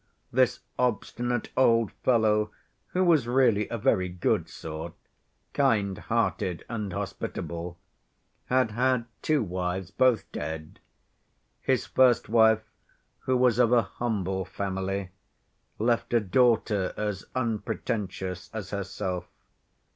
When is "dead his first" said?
10.31-12.29